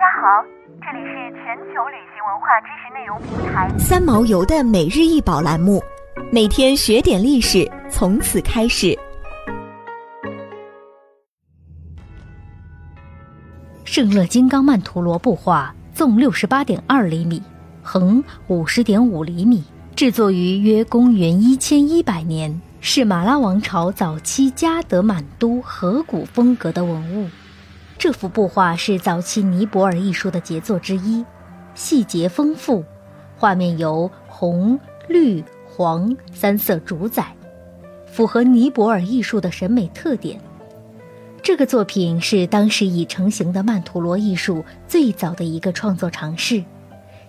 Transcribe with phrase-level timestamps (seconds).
[0.00, 0.42] 家好，
[0.80, 5.78] 这里是全球旅行文化知识内容平台三毛游的每日一宝栏目，
[6.32, 8.98] 每天学点历史，从此开始。
[13.84, 17.42] 圣乐金刚曼陀罗布画纵六十八点二厘米，
[17.82, 19.62] 横五十点五厘米，
[19.94, 27.28] 制作于约公元一千一百年，是马拉王朝早期加德满都河谷风格的文物。
[28.00, 31.22] 这幅布画是早期尼泊尔艺术的杰作之一，
[31.74, 32.82] 细节丰富，
[33.36, 37.36] 画面由红、绿、黄三色主宰，
[38.06, 40.40] 符合尼泊尔艺术的审美特点。
[41.42, 46.64] 这个作品是当时已成型的曼陀罗艺术最早的一个创作尝试，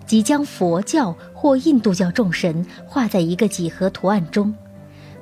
[0.05, 4.55] 即将佛教或印度教众神画在一个几何图案中。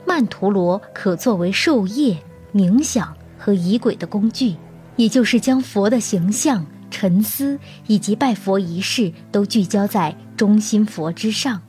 [0.05, 2.15] 曼陀罗可作为授业、
[2.53, 4.55] 冥想和仪轨的工具。
[4.99, 11.61] 也就是将佛的形象、沉思以及拜佛仪式都聚焦在中心佛之上，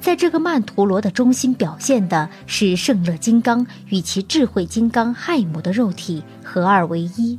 [0.00, 7.36] 在这个曼陀罗的中心表现的是圣乐金刚与其智慧金刚亥母的肉体合二为一。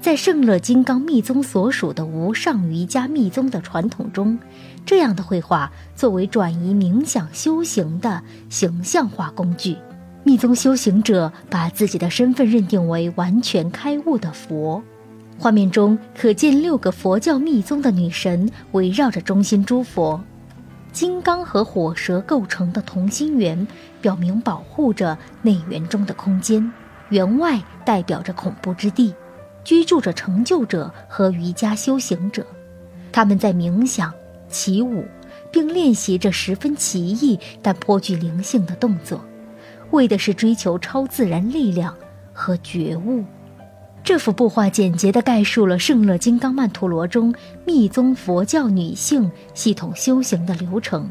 [0.00, 4.36] 在圣乐金刚密宗所属的无上瑜伽密宗的传统中，
[4.84, 9.76] 这样的绘画作为转移冥想修行的形象化工具。
[10.28, 14.82] 密宗修行者把自己的身份认定为完全开悟的佛。
[15.38, 20.22] 画面中可见六个佛教密宗的女神围绕着中心诸佛，
[20.92, 23.66] 金刚和火蛇构成的同心圆
[24.02, 26.70] 表明保护着内圆中的空间，
[27.08, 29.14] 圆外代表着恐怖之地，
[29.64, 32.44] 居住着成就者和瑜伽修行者，
[33.10, 34.12] 他们在冥想、
[34.50, 35.06] 起舞，
[35.50, 39.24] 并练习着十分奇异但颇具灵性的动作。
[39.90, 41.94] 为的是追求超自然力量
[42.32, 43.24] 和觉悟。
[44.04, 47.34] 这幅布画简洁地概述了圣乐金刚曼陀罗中
[47.66, 51.10] 密宗佛教女性系统修行的流程，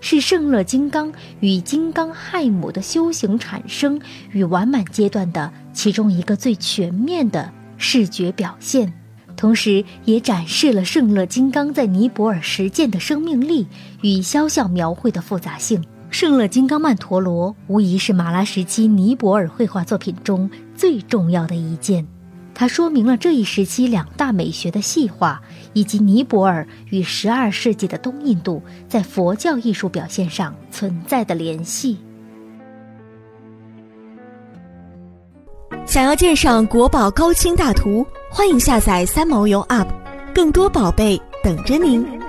[0.00, 4.00] 是圣乐金刚与金刚亥母的修行产生
[4.32, 8.92] 与完满阶段的其中一个最全面的视觉表现，
[9.36, 13.68] 同时也展示了圣乐金刚在尼泊尔实践的生命力
[14.00, 15.84] 与肖像描绘的复杂性。
[16.12, 22.06] 圣乐金刚曼陀罗无疑是马拉时期尼泊尔绘画作品中最重要的一件，
[22.54, 25.40] 它说明了这一时期两大美学的细化，
[25.72, 31.96] 以及尼泊尔与十二世纪的东印度在佛教艺术表现上存在的联系。
[35.86, 39.88] 想要鉴赏国宝高清大图，欢迎下载三毛游 App，
[40.34, 42.21] 更多宝贝等着您。